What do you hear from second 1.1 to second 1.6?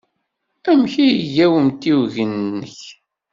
iga